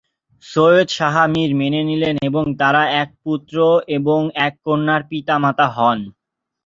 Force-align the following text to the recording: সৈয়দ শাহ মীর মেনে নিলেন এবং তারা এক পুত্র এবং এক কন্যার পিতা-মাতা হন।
সৈয়দ 0.45 0.87
শাহ 0.89 1.15
মীর 1.33 1.51
মেনে 1.55 1.81
নিলেন 1.89 2.15
এবং 2.29 2.45
তারা 2.61 2.83
এক 3.01 3.09
পুত্র 3.23 3.55
এবং 3.97 4.19
এক 4.45 4.53
কন্যার 4.65 5.01
পিতা-মাতা 5.09 5.67
হন। 5.75 5.99